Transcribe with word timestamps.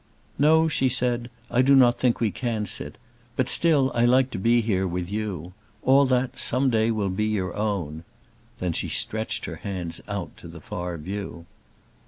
"No," 0.39 0.67
she 0.67 0.89
said, 0.89 1.29
"I 1.51 1.61
do 1.61 1.75
not 1.75 1.99
think 1.99 2.19
we 2.19 2.31
can 2.31 2.65
sit. 2.65 2.95
But 3.35 3.47
still 3.47 3.91
I 3.93 4.03
like 4.03 4.31
to 4.31 4.39
be 4.39 4.61
here 4.61 4.87
with 4.87 5.11
you. 5.11 5.53
All 5.83 6.07
that 6.07 6.39
some 6.39 6.71
day 6.71 6.89
will 6.89 7.11
be 7.11 7.25
your 7.27 7.55
own." 7.55 8.03
Then 8.57 8.73
she 8.73 8.89
stretched 8.89 9.45
her 9.45 9.57
hands 9.57 10.01
out 10.07 10.35
to 10.37 10.47
the 10.47 10.59
far 10.59 10.97
view. 10.97 11.45